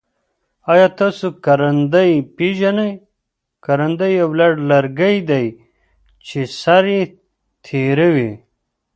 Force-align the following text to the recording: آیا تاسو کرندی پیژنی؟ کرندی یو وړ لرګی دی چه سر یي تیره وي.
آیا 0.71 0.87
تاسو 0.99 1.27
کرندی 1.45 2.11
پیژنی؟ 2.35 2.91
کرندی 3.65 4.09
یو 4.19 4.27
وړ 4.39 4.51
لرګی 4.69 5.15
دی 5.29 5.45
چه 6.25 6.39
سر 6.61 6.83
یي 6.93 7.01
تیره 7.65 8.07
وي. 8.15 8.31